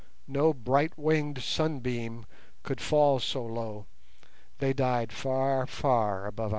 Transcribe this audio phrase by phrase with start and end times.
[0.27, 2.25] No bright winged sunbeam
[2.63, 3.85] could fall so low:
[4.57, 6.49] they died far, far above our heads.